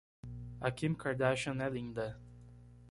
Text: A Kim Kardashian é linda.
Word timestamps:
A 0.59 0.69
Kim 0.71 0.95
Kardashian 0.95 1.61
é 1.61 1.69
linda. 1.69 2.19